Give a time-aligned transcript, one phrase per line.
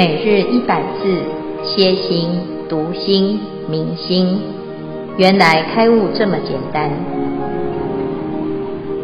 [0.00, 1.04] 每日一百字，
[1.62, 2.30] 歇心、
[2.70, 4.40] 读心、明心，
[5.18, 6.88] 原来开悟这么简单。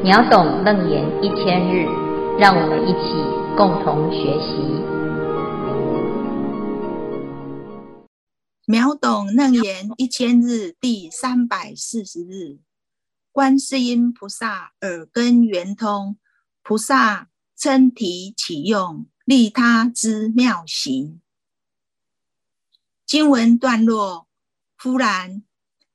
[0.03, 1.85] 秒懂楞严一千日，
[2.39, 3.13] 让我们一起
[3.59, 4.57] 共同学习。
[8.65, 12.57] 秒懂楞严一千日第三百四十日，
[13.33, 16.17] 观世音菩萨耳根圆通，
[16.63, 19.05] 菩萨称体起用。
[19.27, 21.21] 利他之妙行，
[23.05, 24.29] 经文段落：
[24.79, 25.43] 忽然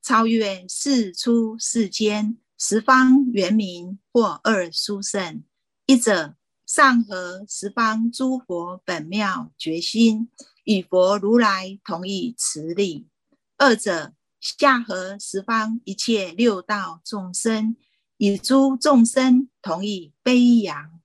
[0.01, 5.45] 超越世出世间十方圆明或二殊胜，
[5.85, 6.35] 一者
[6.65, 10.29] 上合十方诸佛本妙觉心，
[10.65, 13.07] 与佛如来同一慈力；
[13.55, 17.77] 二者下合十方一切六道众生，
[18.17, 21.00] 与诸众生同一悲仰。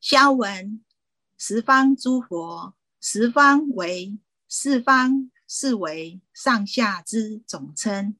[0.00, 0.82] 消文，
[1.36, 8.16] 十方诸佛，十方为四方，是为上下之总称。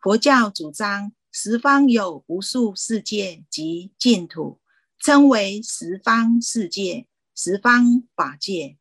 [0.00, 4.60] 佛教主张十方有无数世界及净土，
[4.98, 7.06] 称为十方世界、
[7.36, 8.76] 十方法界。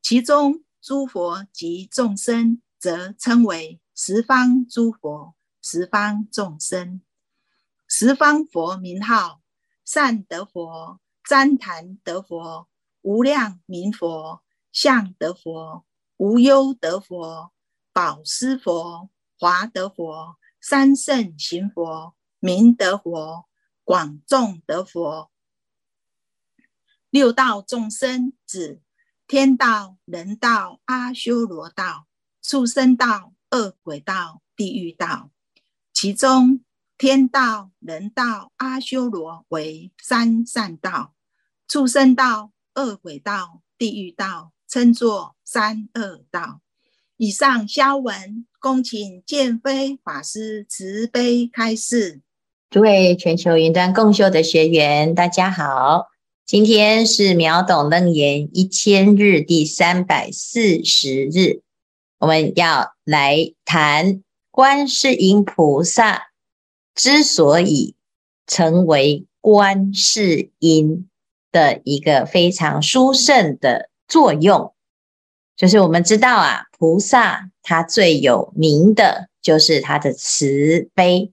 [0.00, 7.02] 其中诸佛及众生，则称为十方诸佛、十方众生。
[7.88, 9.42] 十方佛名号，
[9.84, 11.00] 善德佛。
[11.28, 12.70] 旃檀得佛，
[13.02, 15.84] 无量明佛，相得佛，
[16.16, 17.52] 无忧得佛，
[17.92, 23.46] 宝施佛，华得佛，三圣行佛，明得佛，
[23.84, 25.30] 广众得佛。
[27.10, 28.80] 六道众生指
[29.26, 32.06] 天道、人道、阿修罗道、
[32.40, 35.30] 畜生道、恶鬼道、地狱道，
[35.92, 36.64] 其中
[36.96, 41.14] 天道、人道、阿修罗为三善道。
[41.68, 46.62] 畜生道、恶鬼道、地狱道，称作三恶道。
[47.18, 52.22] 以上消文，恭请见辉法师慈悲开示。
[52.70, 56.06] 诸位全球云端共修的学员，大家好，
[56.46, 61.60] 今天是秒懂楞严一千日第三百四十日，
[62.18, 66.28] 我们要来谈观世音菩萨
[66.94, 67.94] 之所以
[68.46, 71.06] 成为观世音。
[71.50, 74.74] 的一个非常殊胜的作用，
[75.56, 81.32] 就是我们知道啊，菩萨他最有名的就是他的慈悲。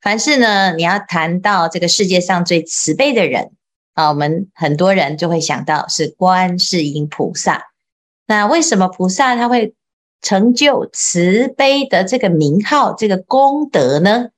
[0.00, 3.52] 凡是呢，你要谈到这个世界上最慈悲的人
[3.94, 7.64] 啊，我们很多人就会想到是观世音菩萨。
[8.26, 9.74] 那为什么菩萨他会
[10.20, 14.28] 成就慈悲的这个名号、这个功德呢？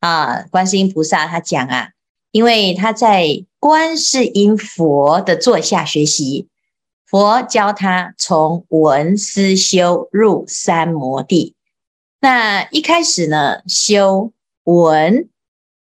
[0.00, 1.90] 啊，观世音菩萨他讲啊，
[2.32, 3.44] 因为他在。
[3.60, 6.48] 观世音佛的座下学习，
[7.04, 11.54] 佛教他从闻思修入三摩地。
[12.20, 14.32] 那一开始呢，修
[14.64, 15.28] 闻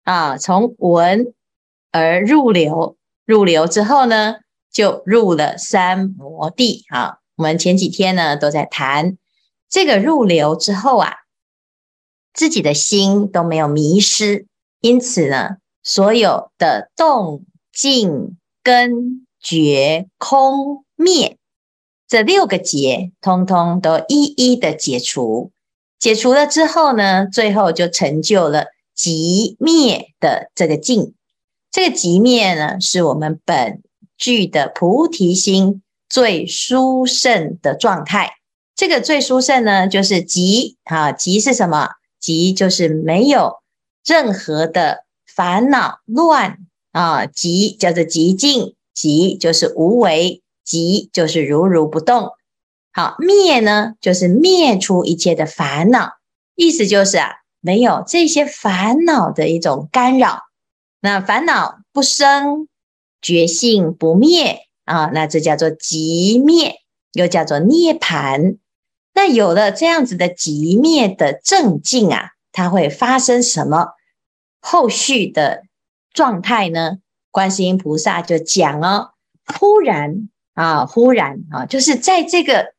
[0.05, 1.35] 啊，从闻
[1.91, 2.97] 而入流，
[3.27, 4.37] 入流之后呢，
[4.73, 6.85] 就入了三摩地。
[6.91, 9.19] 啊，我们前几天呢都在谈
[9.69, 11.13] 这个入流之后啊，
[12.33, 14.47] 自己的心都没有迷失，
[14.81, 17.45] 因此呢，所有的动。
[17.77, 21.39] 静根觉空灭
[22.07, 25.51] 这六个结，通通都一一的解除。
[25.99, 31.15] 解除了之后呢，最后就成就了极灭的这个境。
[31.73, 33.83] 这个极灭呢，是我们本
[34.17, 38.35] 具的菩提心最殊胜的状态。
[38.77, 41.89] 这个最殊胜呢，就是极啊，极是什么？
[42.21, 43.57] 极就是没有
[44.07, 46.59] 任何的烦恼乱。
[46.93, 52.31] 啊，寂叫做寂静，寂就是无为，寂就是如如不动。
[52.93, 56.13] 好，灭呢，就是灭除一切的烦恼，
[56.55, 60.43] 意思就是啊，没有这些烦恼的一种干扰。
[61.01, 62.69] 那烦恼不生，
[63.21, 66.77] 觉性不灭啊，那这叫做寂灭，
[67.13, 68.59] 又叫做涅槃。
[69.15, 73.89] 那有了这样子的寂灭的正境啊，它会发生什么
[74.65, 75.65] 后续的？
[76.15, 76.99] 状态呢？
[77.33, 79.11] 观世音菩萨就讲哦，
[79.59, 82.73] 忽然啊，忽然啊，就是在这个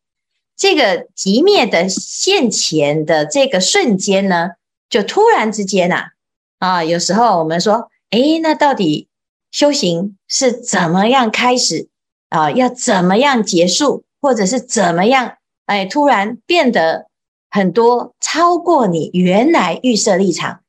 [0.56, 4.52] 这个寂灭的现前的这个瞬间呢，
[4.90, 6.12] 就突然之间呐，
[6.60, 9.10] 啊，有时候我们说，哎，那到底
[9.52, 11.90] 修行是怎么样开始
[12.30, 12.50] 啊？
[12.52, 15.34] 要怎么样结束，或者是怎么样？
[15.66, 17.08] 哎，突然变得
[17.50, 20.62] 很多，超过你原来预设立场。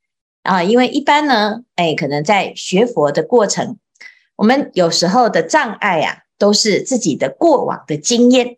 [0.47, 3.77] 啊，因为一般呢，哎，可能在学佛的过程，
[4.37, 8.55] 我们有时候的障碍啊，都是自己的过往的经验，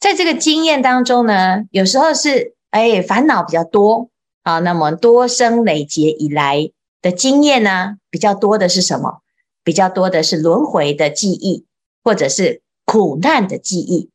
[0.00, 4.08] 在这个经验当中呢，有时候是哎烦恼比较多
[4.44, 6.70] 啊，那么多生累劫以来
[7.02, 9.20] 的经验呢，比较多的是什么？
[9.62, 11.66] 比较多的是轮回的记忆，
[12.02, 14.08] 或者是苦难的记忆。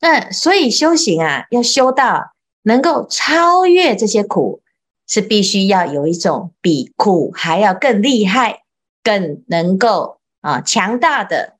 [0.00, 2.32] 那所以修行啊，要修到
[2.62, 4.60] 能够超越这些苦，
[5.08, 8.62] 是必须要有一种比苦还要更厉害、
[9.02, 11.54] 更能够啊强大的。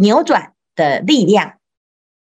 [0.00, 1.54] 扭转的力量，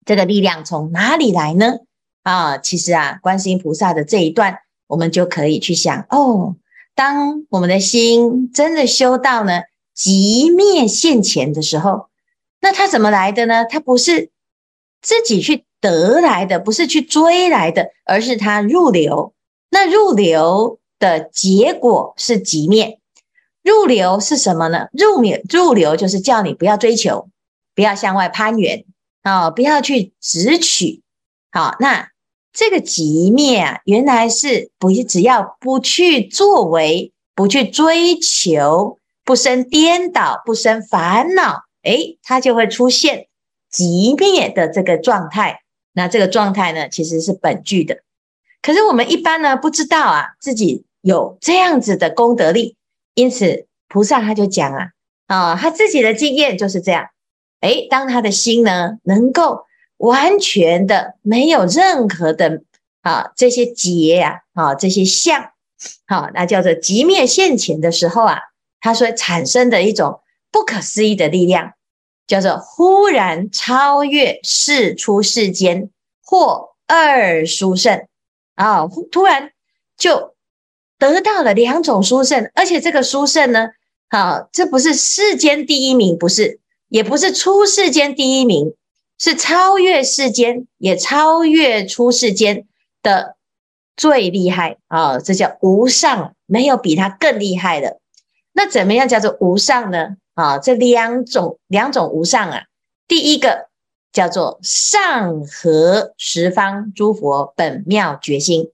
[0.06, 1.80] 这个力量从哪里来呢？
[2.22, 6.56] 啊，其实啊，观世音菩萨的这一段，我们就可以去想哦，
[6.94, 12.08] 当我们的心真的修到呢极灭现前的时候，
[12.62, 13.66] 那它怎么来的呢？
[13.66, 14.30] 它不是
[15.02, 19.34] 自己去得来的，不是去追来的，而是它入流。
[19.70, 23.00] 那入流的结果是极灭。
[23.62, 24.88] 入流是什么呢？
[24.92, 27.28] 入灭入流就是叫你不要追求。
[27.74, 28.84] 不要向外攀缘
[29.22, 29.50] 啊、哦！
[29.52, 31.02] 不要去执取。
[31.52, 32.08] 好，那
[32.52, 43.28] 这个极灭啊，原来是不只要不去作为，不去追求，不生颠倒，不生烦恼，诶，它就会出现
[43.70, 45.60] 极灭的这个状态。
[45.92, 47.98] 那这个状态呢，其实是本具的。
[48.60, 52.76] 可是我们一般呢，不知道啊，自己有这样子的功德力，
[53.14, 54.90] 因此菩萨他就讲啊，
[55.26, 57.06] 啊、哦，他自己的经验就是这样。
[57.60, 59.64] 哎，当他的心呢，能够
[59.96, 62.62] 完全的没有任何的
[63.02, 65.52] 啊这些结呀啊这些相，
[66.06, 68.38] 好、啊，那叫做极灭现前的时候啊，
[68.80, 70.20] 他所产生的一种
[70.52, 71.72] 不可思议的力量，
[72.26, 75.90] 叫做忽然超越世出世间
[76.22, 78.06] 或二殊胜
[78.58, 79.52] 啊，突然
[79.96, 80.34] 就
[80.98, 83.68] 得到了两种殊胜，而且这个殊胜呢，
[84.08, 86.60] 啊，这不是世间第一名，不是。
[86.90, 88.74] 也不是出世间第一名，
[89.18, 92.66] 是超越世间，也超越出世间
[93.02, 93.36] 的
[93.94, 95.18] 最厉害啊！
[95.18, 98.00] 这叫无上，没有比他更厉害的。
[98.54, 100.16] 那怎么样叫做无上呢？
[100.32, 102.62] 啊，这两种两种无上啊，
[103.06, 103.67] 第一个
[104.12, 108.72] 叫做上合十方诸佛本妙觉心，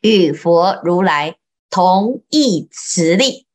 [0.00, 1.36] 与佛如来
[1.70, 3.46] 同一慈力。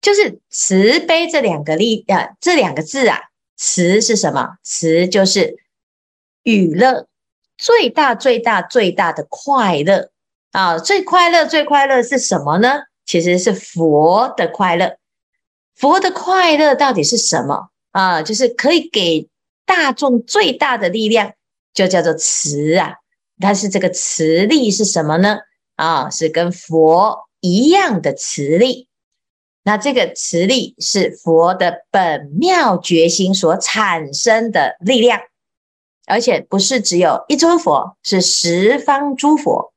[0.00, 3.18] 就是慈悲这两个力啊，这两个字啊，
[3.56, 4.58] 慈是什么？
[4.62, 5.56] 慈就是
[6.42, 7.06] 与乐，
[7.56, 10.10] 最大最大最大的快乐
[10.52, 10.78] 啊！
[10.78, 12.82] 最快乐最快乐是什么呢？
[13.06, 14.98] 其实是佛的快乐。
[15.74, 18.22] 佛的快乐到底是什么啊？
[18.22, 19.26] 就是可以给
[19.66, 21.32] 大众最大的力量，
[21.72, 22.94] 就叫做慈啊。
[23.40, 25.38] 但是这个慈力是什么呢？
[25.76, 28.88] 啊，是跟佛一样的慈力。
[29.64, 35.18] 那这个慈力是佛的本妙决心所产生的力量，
[36.06, 39.72] 而且不是只有一尊佛，是十方诸佛。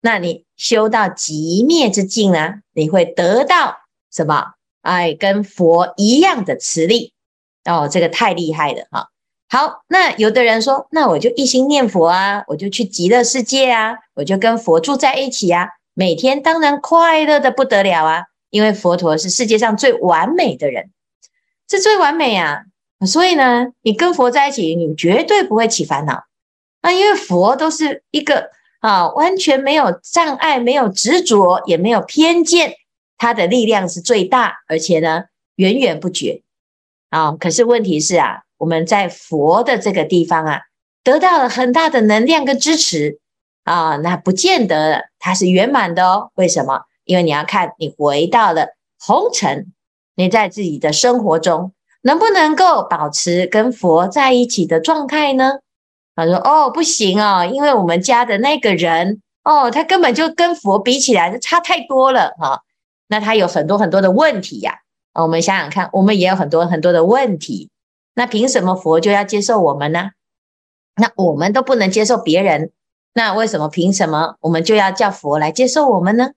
[0.00, 2.54] 那你修到极灭之境呢？
[2.72, 3.76] 你会得到
[4.12, 4.54] 什么？
[4.80, 7.14] 哎，跟佛一样的慈力
[7.64, 9.11] 哦，这个太厉害了哈。
[9.52, 18.22] 好，那有的人说，那我就一心念佛啊，我就去极乐世界啊，我就跟佛住在一起啊，每天当然快乐的不得了啊。
[18.48, 20.90] 因为佛陀是世界上最完美的人，
[21.68, 22.62] 是最完美啊，
[23.06, 26.24] 所以呢，你跟佛在一起，你绝对不会起烦恼
[26.80, 26.90] 那。
[26.92, 28.48] 因为佛都是一个
[28.80, 32.76] 啊，完全没有障碍、没有执着、也没有偏见，
[33.18, 35.24] 他的力量是最大，而且呢，
[35.56, 36.40] 源源不绝
[37.10, 37.32] 啊。
[37.32, 40.60] 可是问题是啊，我们在佛的这个地方啊，
[41.02, 43.18] 得到了很大的能量跟支持
[43.64, 46.30] 啊，那不见得它是圆满的哦。
[46.36, 46.82] 为什么？
[47.04, 48.68] 因为你要看你回到了
[49.00, 49.72] 红尘，
[50.14, 55.54] 你在自己的生活中能不能够保持跟佛在一起的状态呢？
[56.14, 62.60] 他说：“哦，不行哦，因为我们家的那个人哦，他根本就跟佛比起来差太多了哈、哦。
[63.08, 64.78] 那他有很多很多的问题呀、
[65.14, 65.24] 啊。
[65.24, 67.68] 我们想想看，我们也有很多很多的问题。
[68.14, 70.10] 那凭什么佛就要接受我们呢？
[70.96, 72.70] 那我们都不能接受别人，
[73.14, 76.32] 那为什么凭什么我们就要叫佛来接受我们呢？”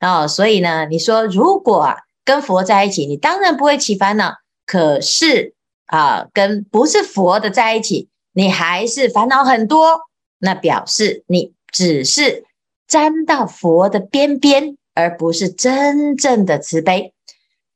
[0.00, 4.34] 哦，所以呢，你说如果啊跟佛在一起，你当然不会起烦恼。
[4.66, 5.54] 可是
[5.86, 10.00] 啊，跟不是佛的在一起，你还是烦恼很多。
[10.38, 12.44] 那表示你只是
[12.88, 17.12] 沾到佛的边边，而不是真正的慈悲。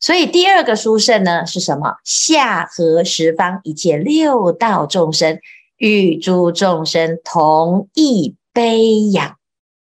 [0.01, 1.97] 所以第二个殊胜呢是什么？
[2.05, 5.41] 下合十方一切六道众生，
[5.77, 9.37] 与诸众生同一悲仰。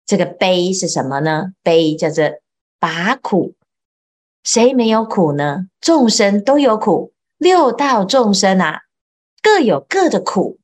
[0.06, 1.52] 这个悲是什么呢？
[1.62, 2.24] 悲叫做
[2.78, 3.54] 拔苦，
[4.42, 5.66] 谁没有苦呢？
[5.80, 8.80] 众生都有苦，六道众生啊，
[9.42, 10.58] 各有各的苦。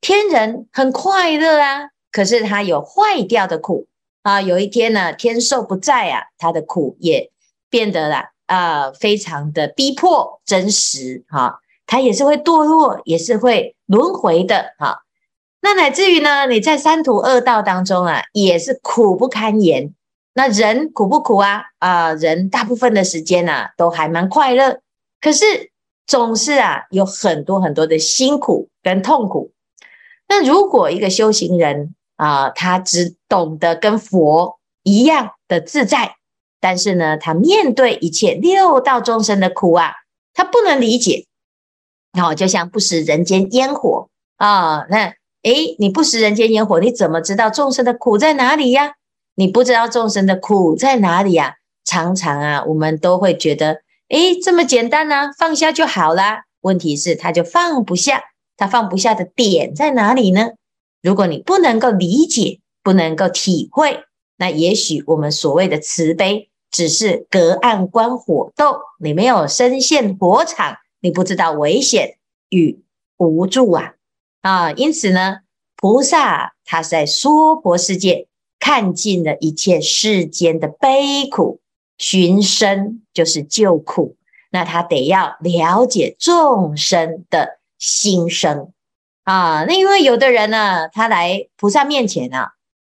[0.00, 3.86] 天人很快乐啊，可是他有坏掉的苦
[4.22, 4.40] 啊。
[4.40, 7.32] 有一天呢，天寿不在啊，他的苦也
[7.70, 11.60] 变得了，啊非常的逼迫真实哈。
[11.86, 15.00] 他也是会堕落，也是会轮回的哈。
[15.60, 19.92] 那乃至于呢，你在三途恶道当中啊，也是苦不堪言。
[20.32, 21.62] 那人苦不苦啊？
[21.78, 24.80] 啊，人大部分的时间啊，都还蛮快乐。
[25.20, 25.70] 可是
[26.06, 29.52] 总是啊，有很多很多的辛苦跟痛苦。
[30.26, 36.16] 那如果一个修行人啊，他只懂得跟佛一样的自在，
[36.64, 39.92] 但是呢，他面对一切六道众生的苦啊，
[40.32, 41.26] 他不能理解。
[42.18, 48.94] 好，就像不食人间烟火啊，那诶，你不食人间烟火，你怎么知道众生的苦在哪里呀？
[49.34, 51.56] 你不知道众生的苦在哪里呀？
[51.84, 56.44] 常常啊，我们都会觉得，诶，这么简单呢，放下就好啦。
[56.62, 58.22] 问题是，他就放不下，
[58.56, 60.52] 他放不下的点在哪里呢？
[61.02, 64.04] 如果你不能够理解，不能够体会，
[64.38, 72.18] 那也许我们所谓的慈悲，只是隔岸观火斗，你没有身陷火场，你不知道危险
[72.50, 72.82] 与
[73.16, 73.94] 无助啊
[74.42, 74.72] 啊！
[74.72, 75.38] 因此呢，
[75.76, 78.26] 菩萨他在娑婆世界。
[78.60, 81.60] 看尽了一切世间的悲苦，
[81.98, 84.16] 寻声就是救苦。
[84.50, 88.72] 那他得要了解众生的心声
[89.24, 89.64] 啊。
[89.64, 92.52] 那因为有的人呢，他来菩萨面前啊，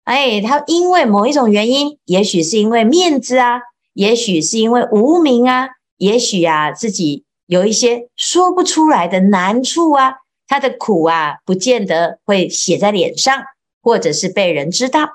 [0.07, 3.61] 哎，他因为某一种原因，也许是因为面子啊，
[3.93, 13.43] 也许是因为无名啊，也许啊自己有一些说不出来的难处啊，他的苦啊，不见得会写在脸上，
[13.83, 15.09] 或者是被人知道。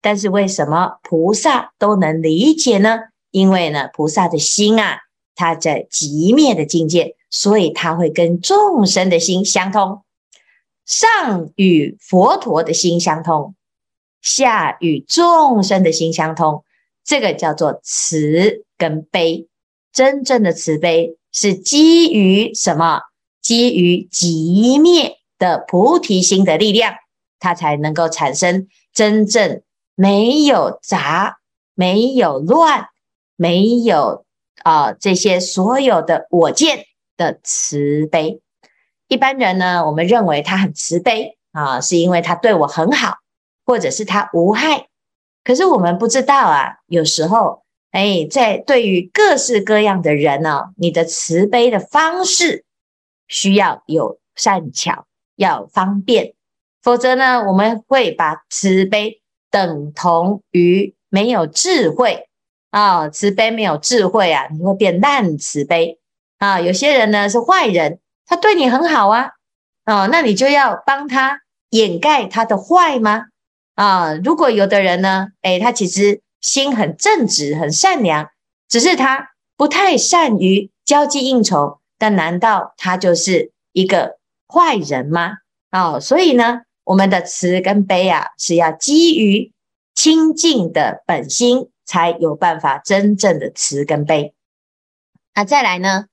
[0.00, 3.00] 但是为什么菩萨都能理解呢？
[3.30, 5.00] 因为呢，菩萨的心啊，
[5.34, 10.00] 他在极灭的境界，所以他会跟众生的心相通，
[10.86, 13.54] 上与佛陀的心相通，
[14.28, 16.64] 下与众生的心相通。
[17.04, 19.48] 这个叫做慈跟悲。
[19.92, 23.00] 真正的慈悲是基于什么？
[23.40, 26.94] 基于极灭的菩提心的力量，
[27.38, 29.62] 它才能够产生真正。
[29.94, 31.38] 没有杂，
[31.74, 32.88] 没有乱，
[33.34, 34.24] 没有
[34.62, 36.84] 啊、这些所有的我见
[37.16, 38.40] 的慈悲。
[39.08, 43.16] 一般人呢，我们认为他很慈悲啊、是因为他对我很好，
[43.68, 44.88] 或者是他无害。
[45.44, 52.64] 可是我们不知道啊，有时候哎，在对于各式各样的人呢、哦，你的慈悲的方式
[53.26, 55.04] 需要有善巧，
[55.36, 56.32] 要方便，
[56.82, 59.20] 否则呢，我们会把慈悲。
[59.50, 62.28] 等同于没有智慧
[62.68, 65.98] 啊，慈悲没有智慧啊，你会变烂慈悲
[66.36, 66.60] 啊。
[66.60, 69.30] 有些人呢是坏人，他对你很好啊，
[69.86, 73.28] 哦，那你就要帮他掩盖他的坏吗？
[73.78, 78.28] 啊，如果有的人呢，诶，他其实心很正直、很善良，
[78.68, 84.18] 只是他不太善于交际应酬，但难道他就是一个
[84.48, 85.34] 坏人吗？
[85.70, 86.62] 啊，所以呢。
[86.88, 89.52] 我们的慈跟悲啊，是要基于
[89.94, 94.32] 清净的本心，才有办法真正的慈跟悲。
[95.34, 96.06] 那再来呢？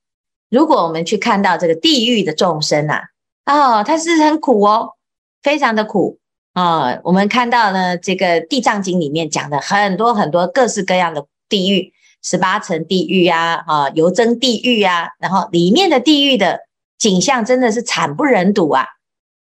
[0.49, 3.03] 如果我们去看到这个地狱的众生啊，
[3.45, 4.95] 哦，他是很苦哦，
[5.41, 6.19] 非常的苦
[6.55, 11.91] 啊、我们看到呢，这个《地藏经》里面讲的很多很多各式各样的地狱，
[12.23, 16.61] 十八层地狱啊，啊，油蒸地狱啊，然后里面的地狱的
[16.97, 18.85] 景象真的是惨不忍睹啊。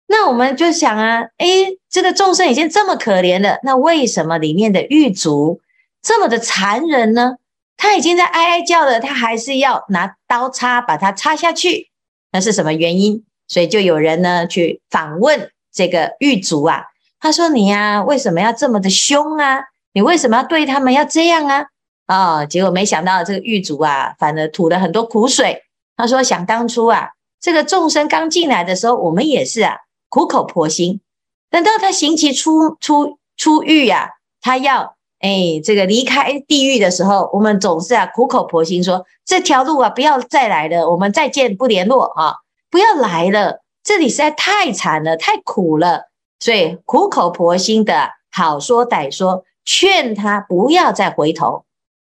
[0.07, 5.61] 那我们就想啊，诶，这个众生已经这么可怜了，那为什么里面的狱卒
[6.01, 7.35] 这么的残忍呢？
[7.77, 11.91] 他已经在哀哀叫了，他还是要拿刀叉把它插下去，
[12.31, 13.23] 那是什么原因？
[13.47, 16.85] 所以就有人呢去访问这个狱卒啊，
[17.25, 19.63] 他说：“你呀，为什么要这么的凶啊？
[19.93, 21.65] 你为什么要对他们要这样啊？”
[22.05, 25.63] 啊，结果没想到这个狱卒啊，反而吐了很多苦水。
[25.97, 27.09] 他说：“想当初啊，
[27.41, 29.77] 这个众生刚进来的时候，我们也是啊。”
[30.07, 31.01] 苦口婆心，
[31.49, 42.35] 等到他刑期出出出狱呀、啊，他要哎这个离开地狱的时候，我们总是啊苦口婆心说这条路啊不要再来了，我们再见不联络啊，
[42.69, 46.03] 不要来了，这里实在太惨了，太苦了，
[46.39, 51.65] 所以苦口婆心的好说歹说，劝他不要再回头。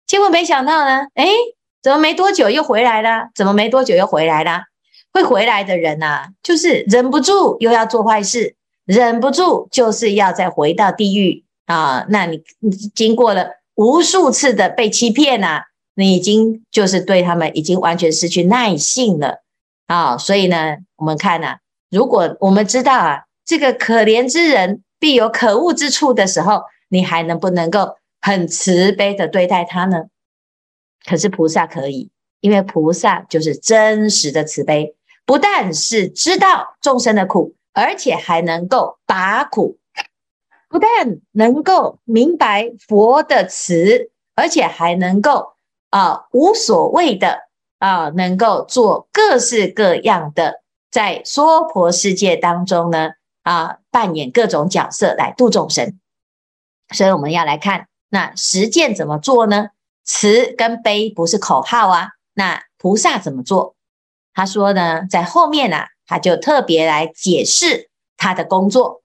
[0.07, 1.27] 结果没想到呢，哎，
[1.81, 3.29] 怎么没多久又回来了？
[3.33, 4.63] 怎么没多久又回来了？
[5.13, 8.55] 会回来的人呐、啊，就是忍不住又要做坏事，
[8.85, 12.05] 忍不住就是要再回到地狱啊！
[12.09, 12.41] 那你
[12.93, 15.63] 经过了无数次的被欺骗呐、啊，
[15.95, 19.41] 你已经就是对他们已经完全失去耐性了
[19.87, 20.17] 啊！
[20.17, 21.57] 所以呢，我们看呐、啊，
[21.89, 30.05] 如果我们知道啊，这个可怜之人必有可恶之处的时候，你还能不能够很慈悲的对待他呢？
[31.05, 32.09] 可是菩萨可以，
[32.41, 39.77] 因为菩萨就是真实的慈悲，不但是知道众生的苦，而且还能够拔苦，
[40.67, 45.53] 不但能够明白佛的慈，而且还能够
[45.91, 47.41] 啊无所谓的
[47.77, 53.11] 啊，能够做各式各样的，在娑婆世界当中呢
[53.45, 55.97] 啊扮演各种角色来度众生。
[56.93, 59.69] 所以我们要来看那实践怎么做呢？
[60.03, 63.75] 慈跟悲不是口号啊，那菩萨怎么做？
[64.35, 69.01] 他说呢，在后面啊，他就特别来解释他的工作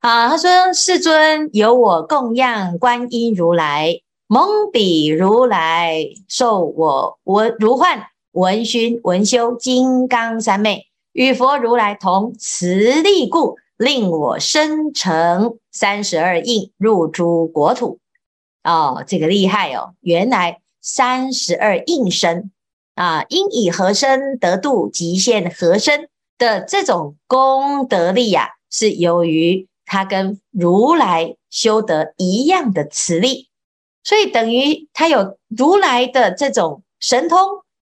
[0.00, 0.28] 啊。
[0.28, 17.98] 他说：“世尊，由我供养观音如来，蒙彼如来受我闻如幻闻熏闻修金刚三昧，与佛如来同慈力故，令我生成三十二应入诸国土。”
[18.62, 19.94] 哦，这个厉害哦！
[20.00, 22.50] 原来三十二应身
[22.94, 33.48] 啊，应以何身得度，即现何身的这种功德力呀、啊，是由于他跟如来修得一样的慈力，
[34.04, 37.38] 所以等于他有如来的这种神通，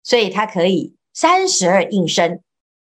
[0.03, 2.43] 所以他可以三十二应身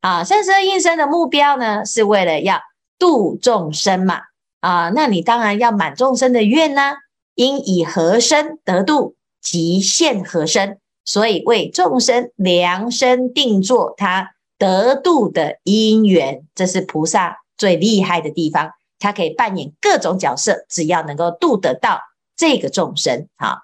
[0.01, 0.25] 啊。
[0.25, 2.61] 三十二应身的目标呢，是为了要
[3.01, 4.21] 度众生嘛
[4.61, 6.97] 啊，那你当然要满众生的愿呢、啊。
[7.37, 18.73] 应以何身得度，即现何身，所以为众生量身定做他得度的因缘，这是菩萨最厉害的地方。
[18.99, 22.03] 他可以扮演各种角色，只要能够度得到
[22.37, 23.61] 这个众生，啊，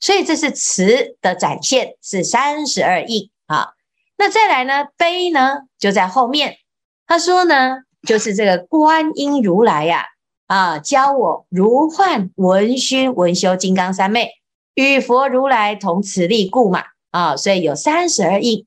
[0.00, 3.74] 所以这是慈的展现，是三十二应啊。
[4.16, 6.56] 那再来呢，悲呢就在后面。
[7.06, 10.06] 他说呢，就是这个观音如来呀、
[10.46, 10.78] 啊。
[10.78, 14.30] 教我如幻文熏文修金刚三昧，
[14.74, 16.84] 与佛如来同慈力故嘛。
[17.10, 18.66] 啊，所以有三十二应。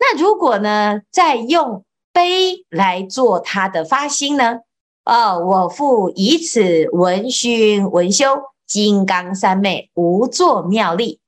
[0.00, 4.60] 那如果呢，再用悲来做他的发心呢？
[5.04, 11.20] 哦，我复以此文熏文修金刚三昧无作妙力，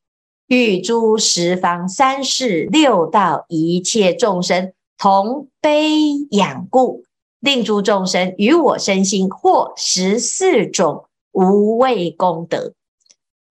[0.46, 5.98] 欲诸十方三世六道一切众生同悲
[6.30, 7.04] 仰故。
[7.44, 12.72] 令诸众生与我身心获十四种无畏功德，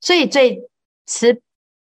[0.01, 0.67] 所以最
[1.05, 1.39] 慈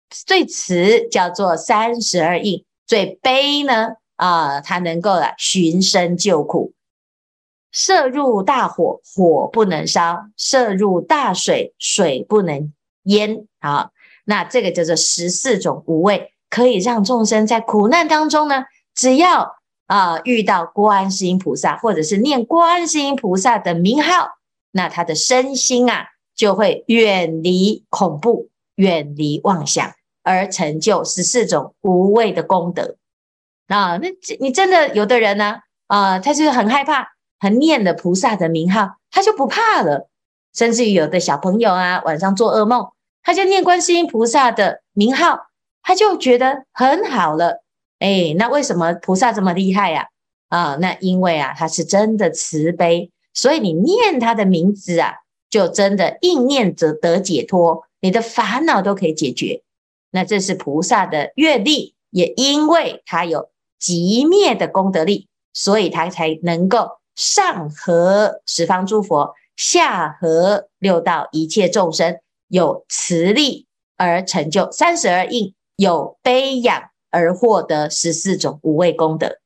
[0.08, 6.72] 最慈叫做三十二应，最悲呢啊，它能够啊寻声救苦，
[7.72, 13.46] 射入大火，火不能烧；射入大水，水不能淹。
[13.58, 13.90] 啊，
[14.24, 19.57] 那这个叫做十四种无畏，可以让众生在苦难当中呢，只要。
[19.88, 24.28] 啊，遇到观世音菩萨，或者是念观世音菩萨的名号，
[24.70, 29.90] 那他的身心啊，就会远离恐怖，远离妄想，
[30.22, 32.96] 而成就十四种无畏的功德。
[33.68, 34.08] 啊，那
[34.40, 37.08] 你真的有的人呢，啊，他是很害怕，
[37.40, 40.10] 很念的菩萨的名号，他就不怕了。
[40.54, 42.88] 甚至于有的小朋友啊，晚上做噩梦，
[43.22, 45.46] 他就念观世音菩萨的名号，
[45.82, 47.62] 他就觉得很好了。
[47.98, 50.06] 哎，那为什么菩萨这么厉害呀？
[50.48, 55.14] 啊，那因为啊，他是真的慈悲，所以你念他的名字啊，
[55.50, 59.62] 就真的应念则得解脱，你的烦恼都可以解决。
[60.10, 73.66] 那这是菩萨的愿力，也因为他有极灭的功德力，所以他才能够上合十方诸佛，下合六道一切众生，有慈力
[73.98, 76.87] 而成就三十二应，有悲仰。
[77.10, 79.38] 而获得十四种无畏功德。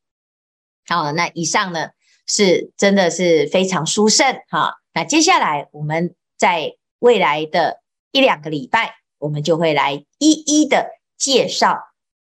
[0.86, 1.90] 好，那以上呢
[2.26, 4.74] 是真的是非常殊胜哈。
[4.92, 11.78] 那接下来我们在未来的一两个礼拜，我们就会来一一的介绍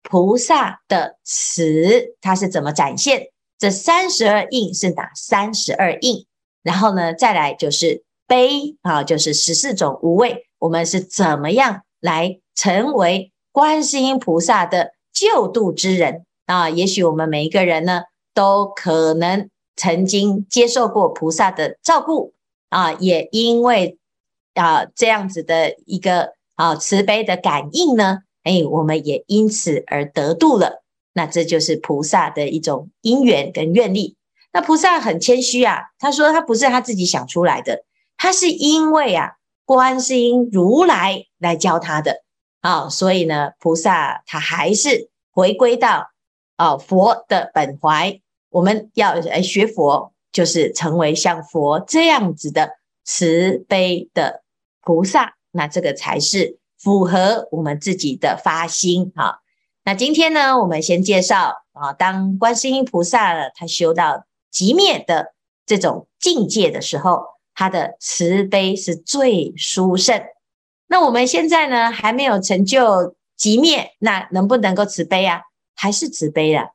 [0.04, 3.28] 菩萨的慈，它是怎么展现？
[3.58, 6.26] 这三十二应是哪三十二应？
[6.62, 14.91] 然后呢，再来就是悲啊，就是十四种无畏，我们是怎么样来成为观世音菩萨的？
[15.21, 22.34] 救度之人啊，也许我们每一个人呢，都可能曾经接受过菩萨的照顾
[22.69, 23.99] 啊，也因为
[24.55, 30.81] 啊这样子的一个啊慈悲的感应呢，哎，我们也因此而得度了。
[31.13, 34.15] 那这就是菩萨的一种因缘跟愿力。
[34.51, 37.84] 那菩萨很谦虚啊，他说他不是他自己想出来的，
[38.17, 39.34] 他是因为啊
[39.65, 42.23] 观世音如来来教他的。
[42.62, 46.12] 啊、所以呢，菩萨他还是回归到
[46.56, 52.72] 啊、佛的本怀我们要来学佛，就是成为像佛这样子的
[53.04, 54.44] 慈悲的
[54.82, 59.39] 菩萨，那这个才是符合我们自己的发心啊。
[59.84, 65.34] 那今天呢，我们先介绍啊，当观世音菩萨他修到极灭的
[65.65, 67.24] 这种境界的时候，
[67.56, 70.22] 他的慈悲是最殊胜。
[70.88, 75.41] 那我们现在呢，还没有成就即灭，那能不能够慈悲啊？
[75.73, 76.69] 还是慈悲的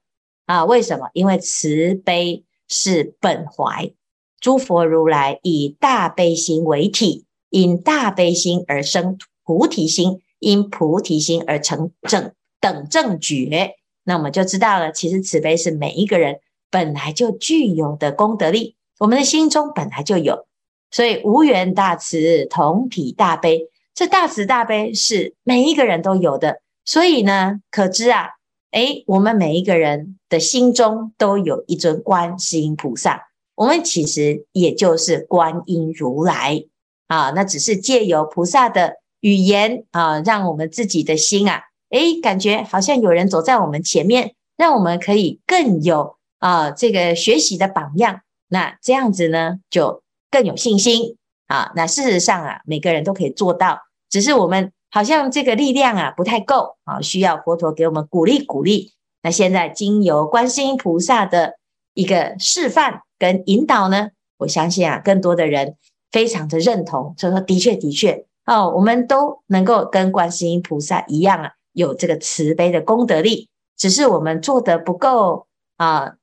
[0.47, 0.65] 啊？
[0.65, 1.09] 为什么？
[1.13, 3.93] 因为慈悲是本怀，
[4.41, 13.77] 诸佛如来以大悲心为体，因大悲心而生菩提心，因菩提心而成正等正觉。
[14.03, 20.49] 那我们就知道了，其实慈悲是每一个人本来就具有的功德力，我们的心中本来就有，
[20.91, 23.69] 所以无缘大慈，同体大悲。
[23.97, 28.29] 这大慈大悲是每一个人都有的，所以呢，可知啊，
[28.73, 36.63] 诶，我们每一个人的心中都有一尊观世音菩萨，我们其实也就是观音如来
[37.09, 51.73] 啊，那只是借由菩萨的语言啊，让我们自己的心啊，诶，感觉好像有人走在我们前面，让我们可以更有啊这个学习的榜样，那这样子呢，就更有信心啊。
[51.75, 53.86] 那事实上啊，每个人都可以做到。
[54.09, 58.93] 只是我们好像这个力量啊不太够啊，需要佛陀给我们鼓励鼓励。
[59.23, 61.55] 那现在经由观世音菩萨的
[61.95, 65.77] 一个示范跟引导呢，我相信啊，更多的人
[66.13, 76.15] 非常的认同，所以说的确的确哦，我们都能够跟观世音菩萨一样啊，有这个慈悲的功德力，只是我们做得不够啊，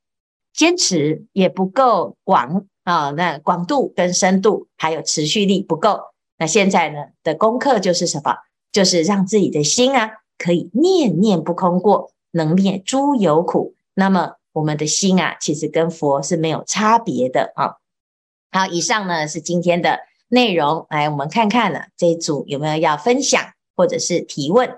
[0.54, 6.00] 坚持也不够广啊，那广度跟深度还有持续力不够。
[6.44, 8.36] 那现在呢的功课就是什么？
[8.70, 13.74] 就是让自己的心啊，可以念念不空过，能灭诸有苦。
[13.94, 17.76] 那么我们的心啊，其实跟佛是没有差别的啊。
[18.52, 20.86] 好，以上呢是今天的内容。
[20.90, 23.42] 来，我们看看呢这一组有没有要分享
[23.74, 24.68] 或者是提问？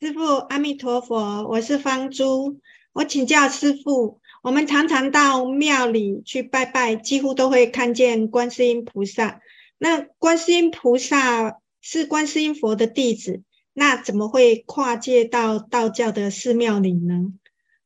[0.00, 2.60] 师父，阿弥陀佛，我是方珠，
[2.94, 9.42] 我请教师父，我们常常到庙里去拜拜，几乎都会看见观世音菩萨。
[9.84, 13.42] 那观世音菩萨是观世音佛的弟子，
[13.74, 17.34] 那怎么会跨界到道教的寺庙里呢？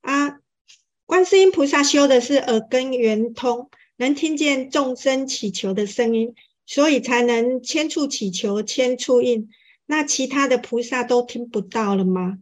[0.03, 0.39] 啊，
[1.07, 9.49] 观世音菩萨修的是耳根圆通，能听见众生祈求的声音，所以才能千处祈求千处应。
[9.85, 12.39] 那其他的菩萨都听不到了吗？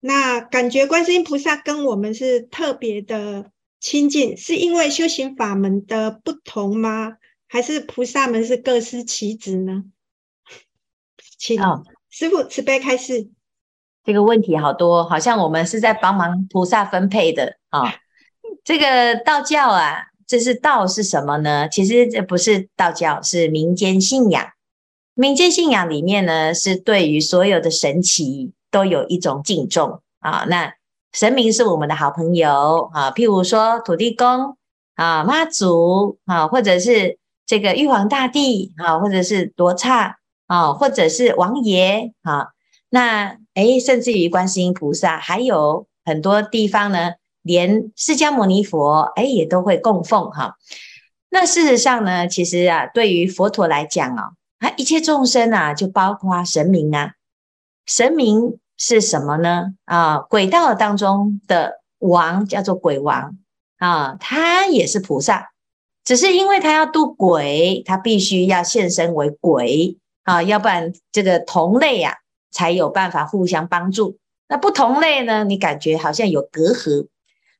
[0.00, 7.18] 那感觉观世音菩萨跟我们是特别的亲近，是因为修行法门的不同吗？
[7.48, 9.84] 还是菩萨们是各司其职呢？
[11.38, 11.58] 请
[12.10, 13.30] 师傅慈悲开示。
[14.04, 17.94] 这个问题好多，好像我们是在帮忙菩萨分配的啊。
[18.64, 21.68] 这个道教啊，这是道是什么呢？
[21.70, 24.46] 其实这不是道教，是民间信仰。
[25.14, 30.44] 民间信仰里面呢，是对于所有的神奇都有一种敬重啊。
[30.48, 30.74] 那
[31.12, 34.58] 神明是我们的好朋友啊，譬如说土地公
[34.96, 37.16] 啊、妈祖啊，或者是。
[37.48, 42.48] 这个玉皇大帝啊，或者是罗刹啊，或者是王爷啊，
[42.90, 50.56] 那诶，甚至于观世音菩萨，还有很多地方呢，连释迦牟尼佛诶也都会供奉哈。
[51.30, 57.12] 那事实上呢，其实啊，对于佛陀来讲啊，啊，一切众生啊，就包括神明啊，
[57.86, 59.72] 神明是什么呢？
[59.86, 63.38] 啊，鬼道当中的王叫做鬼王
[63.78, 65.48] 啊，他也是菩萨。
[66.08, 72.16] 只是因为他要渡鬼，他必须要现身为鬼啊，要不然这个同类呀、啊、
[72.50, 74.16] 才有办法互相帮助。
[74.48, 77.08] 那不同类呢，你感觉好像有隔阂。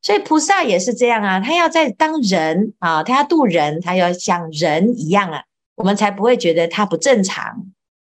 [0.01, 5.43] 所以菩萨也是这样啊，他要在当人啊，他要渡人，他要像人一样啊，
[5.75, 7.67] 我们才不会觉得他不正常。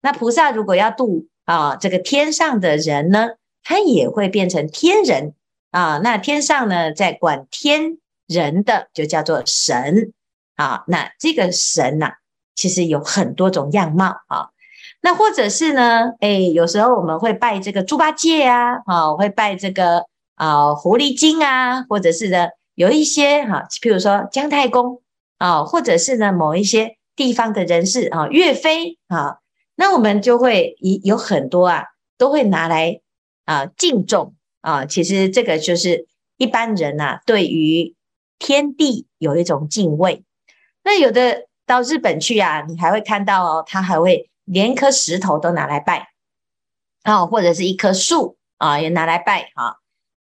[0.01, 3.31] 那菩萨如果要渡啊这个天上的人呢，
[3.65, 5.33] 他也会变成天人
[5.71, 5.99] 啊。
[6.01, 10.13] 那天上呢，在管天人的就叫做神。
[10.61, 12.13] 啊，那这个神呐、啊，
[12.55, 14.49] 其实有很多种样貌啊。
[15.01, 25.01] 那或者是呢，哎，有时候我们会拜这个猪八戒啊，啊，会拜这个啊狐狸精啊，或者是呢有一些哈、啊，譬如说姜太公
[25.39, 29.39] 啊，或者是呢某一些地方的人士啊，岳飞啊，
[29.75, 31.85] 那我们就会有很多啊，
[32.19, 33.01] 都会拿来
[33.45, 34.85] 啊敬重啊。
[34.85, 36.05] 其实这个就是
[36.37, 37.95] 一般人呐、啊，对于
[38.37, 40.23] 天地有一种敬畏。
[40.83, 46.07] 那有的到日本去啊，你还会看到哦，他还会连一颗石头都拿来拜，
[47.03, 49.77] 啊，或者是一棵树啊，也拿来拜哈。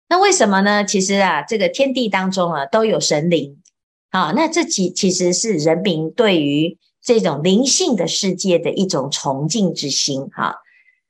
[0.08, 0.84] 那为什么呢？
[0.84, 3.62] 其实啊，这个天地当中啊都有神灵，
[4.10, 10.56] 好，那这其其实是人民对于这种灵性的世界的一种崇敬之心哈。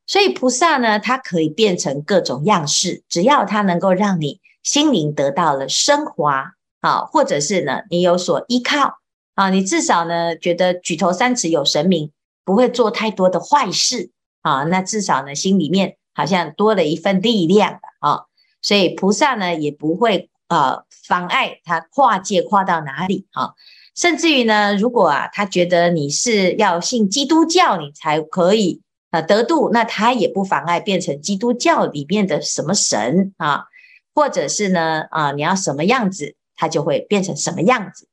[0.07, 8.99] 所以菩萨呢，它可以变成各种样式，只要它能够让你心灵得到了升华啊，或者是呢你有所依靠
[9.39, 12.11] 啊，你至少呢觉得举头三尺有神明，
[12.45, 14.11] 不会做太多的坏事
[14.43, 18.23] 啊，那至少呢心里面好像多了一份力量啊。
[18.61, 23.53] 所以菩萨呢也不会呃妨碍他跨界跨到哪里啊，
[23.95, 33.67] 甚至于呢，如果啊他觉得你是要信基督教，你才可以啊得度，那他也不妨碍变成基督教里面的什么神啊，
[34.13, 38.09] 或者是呢啊你要什么样子，他就会变成什么样子。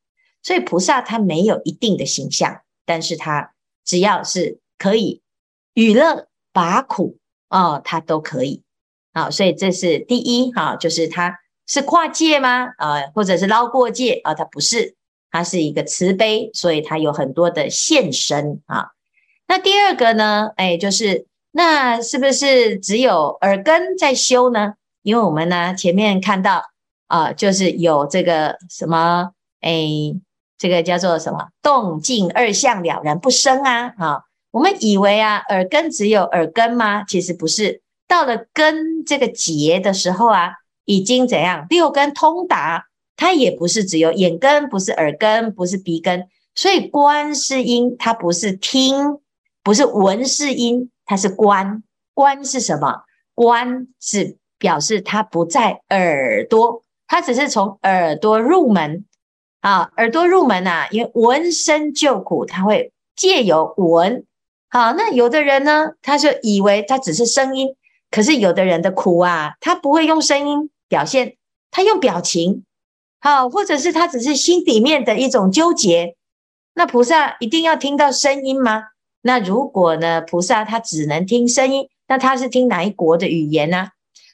[0.45, 5.23] 所以菩萨他没有一定的形象，但是他只要是可以
[5.73, 7.17] 与乐拔苦
[7.49, 8.61] 哦，他都可以。
[9.11, 12.67] 好，所以这是第一哈，就是他是跨界吗？
[12.77, 14.35] 啊，或者是捞过界啊？
[14.35, 14.93] 他不是，
[15.31, 18.89] 他是一个慈悲，所以他有很多的现身啊。
[19.47, 20.51] 那第二个呢？
[20.57, 24.75] 哎，就是那是不是只有耳根在修呢？
[25.01, 26.61] 因为我们呢前面看到
[27.07, 29.31] 啊，就是有这个什么
[29.61, 29.89] 哎，
[30.65, 33.93] 这个叫做什么动静二相了然不生啊？
[33.99, 37.03] 啊，我们以为啊耳根只有耳根吗？
[37.03, 37.83] 其实不是。
[38.07, 40.53] 到了根这个结的时候啊，
[40.85, 41.67] 已经怎样？
[41.69, 49.19] 六根通达，它也不是只有眼根，不是耳根，不是鼻根，所以观是音，它不是听，
[49.61, 51.83] 不是闻是音，它是观。
[52.15, 53.03] 观是什么？
[53.35, 59.05] 观是表示它不在耳朵，它只是从耳朵入门
[59.65, 64.23] 啊，耳朵入门啊，因为闻声救苦，它会借由闻。
[64.69, 67.75] 好，那有的人呢，他就以为它只是声音。
[68.11, 71.37] 可是有的人的苦啊，他不会用声音表现，
[71.71, 72.63] 他用表情，
[73.19, 76.15] 好，或者是他只是心里面的一种纠结。
[76.75, 78.83] 那菩萨一定要听到声音吗？
[79.23, 83.89] 那如果呢，菩萨他只能听声音，那他是听哪一国的语言呢？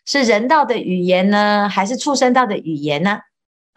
[0.06, 3.20] 是人道的语言呢，还是畜生道的语言呢？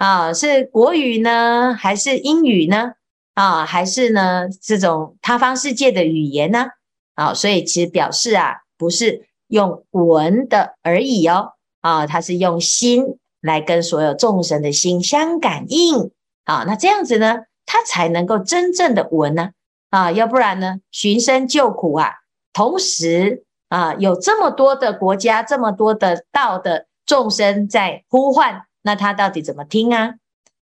[0.04, 2.92] 啊是国语呢，还是英语呢？
[3.34, 6.66] 啊，还是呢这种他方世界的语言呢？
[7.14, 9.26] 啊，所以其实表示啊，不是。
[9.48, 16.10] 用闻的而已哦，啊，他是用心来跟所有众生的心相感应，
[16.44, 19.50] 啊，那这样子呢，他才能够真正的闻呢，
[19.90, 22.10] 啊，要不然呢，寻声救苦啊，
[22.54, 30.16] 同时啊，有这么多的国家，这么多的道的众生在呼唤，那他到底怎么听啊？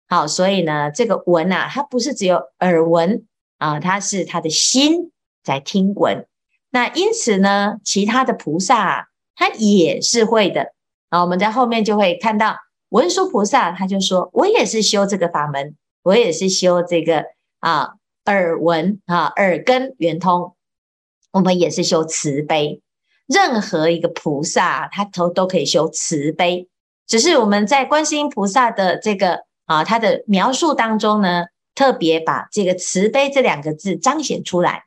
[0.09, 3.25] 好，所以呢，这个闻啊，它不是只有耳闻
[3.57, 6.27] 啊，它是他的心在听闻。
[6.69, 10.73] 那因此呢，其他的菩萨啊，他也是会的
[11.07, 11.21] 啊。
[11.21, 12.57] 我们在后面就会看到
[12.89, 17.23] 文殊菩萨，他就说：“我也是修这个法门，我也是修这个
[17.61, 17.93] 啊
[18.25, 20.55] 耳闻啊耳根圆通，
[21.31, 22.81] 我们也是修慈悲。
[23.27, 26.67] 任何一个菩萨，他都都可以修慈悲，
[27.07, 34.83] 只是我们在观世音菩萨的这个啊他的描述当中呢，特别把这个慈悲这两个字彰显出来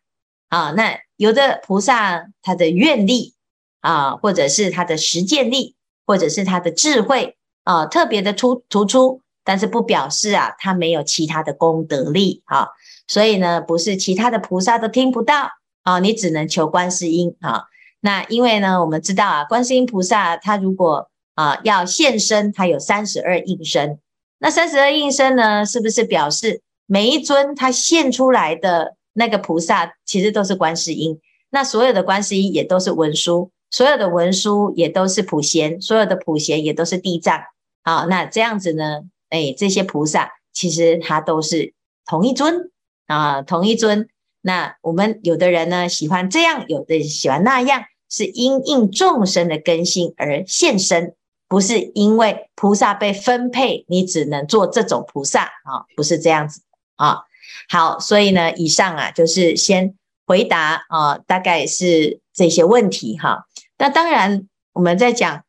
[0.49, 0.73] 啊。
[0.73, 3.35] 那有的菩萨他的愿力
[3.81, 12.69] 啊，或者是他的实践力，或者是他的智慧啊，特别的突突出，但是不表示啊他没有其他的功德力啊。
[13.07, 15.51] 所以呢，不是其他的菩萨都听不到
[15.83, 17.65] 啊，你只能求观世音啊。
[18.01, 23.99] 那因为呢，我们知道啊，观世音菩萨他如果啊要现身，他有三十二应身。
[24.39, 28.97] 那三十二应身呢，是不是表示每一尊他现出来的？
[29.17, 31.21] 那个菩萨其实都是观世音，
[31.51, 37.41] 那所有的观世音也都是文殊，所有的文殊也都是普贤，所有的普贤也都是地藏。
[37.85, 39.03] 好，那这样子呢？
[39.31, 42.73] 哎，这些菩萨其实他都是同一尊
[43.07, 44.09] 啊，同一尊。
[44.41, 51.15] 那我们有的人呢喜欢这样，有的人喜欢那样，是因应众生的根性而现身，
[51.49, 56.63] 不是因为菩萨被分配，你只能做这种菩萨啊，不是这样子
[56.97, 57.23] 啊。
[57.69, 59.95] 好，所以呢，以上啊，就是先
[60.27, 63.47] 回答啊，大概是这些问题哈。
[63.79, 65.43] 那当然，我们在讲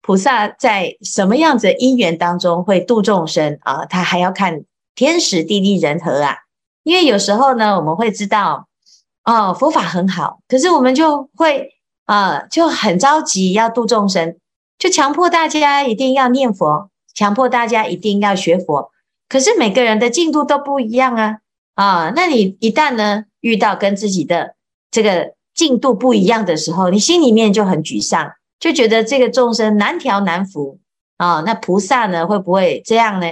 [0.00, 6.38] 菩萨在什么样子的因缘当中会度众生啊，他还要看天时地利人和啊。
[6.82, 8.66] 因为有时候呢，我们会知道
[9.24, 11.70] 哦，佛法很好，可是我们就会
[12.06, 14.36] 啊，就很着急要度众生，
[14.82, 18.90] 就强迫大家一定要念佛，强迫大家一定要学佛。
[19.28, 21.38] 可是每个人的进度都不一样啊。
[21.74, 24.56] 啊，那你一旦呢遇到跟自己的
[24.90, 30.80] 这个进度不一样的时候，你心里面就很沮丧，就觉得这个众生难调难服
[31.16, 33.28] 啊，那菩萨呢会不会这样呢？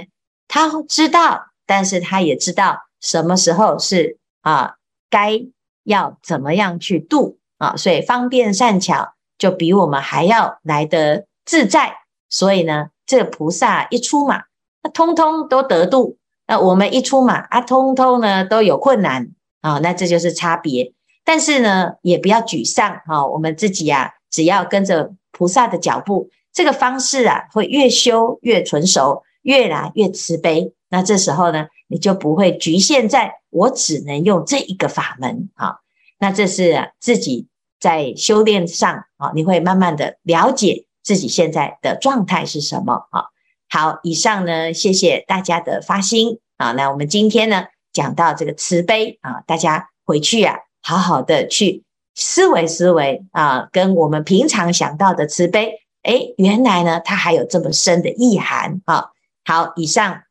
[0.47, 4.75] 他知道，但是他也知道什么时候是啊，
[5.09, 5.41] 该
[5.83, 11.97] 要怎么样去度啊，所以方便善巧就比我们还要来得自在。
[12.29, 14.43] 所以呢，这个菩萨一出马，
[14.83, 16.15] 那通通都得度；
[16.47, 19.79] 那我们一出马啊，通通呢都有困难啊。
[19.79, 20.93] 那这就是差别。
[21.25, 23.25] 但是呢，也不要沮丧哈。
[23.27, 30.73] 我们自己呀，只要跟着菩萨的脚步，这个方式啊，会越修越纯熟，越来越慈悲。
[30.89, 35.75] 那这时候呢，你就不会局限在我只能用这一个法门啊。
[36.17, 37.47] 那这是自己
[37.79, 40.85] 在修炼上啊，你会慢慢的了解。
[41.03, 43.25] 自己现在的状态是什么啊？
[43.69, 46.73] 好，以上呢，谢谢大家的发心啊。
[46.73, 51.83] 那我们今天呢，讲到这个慈悲啊，大家回去啊，好好的去
[52.13, 59.11] 思维思维啊，跟我们平常想到的慈悲，哎，原来呢，它还有这么深的意涵啊。
[59.45, 60.23] 好，以上